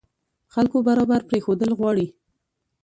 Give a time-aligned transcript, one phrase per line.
[0.53, 2.07] خلکو برابر پرېښودل غواړي.